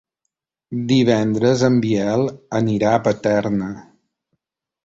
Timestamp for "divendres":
0.91-1.61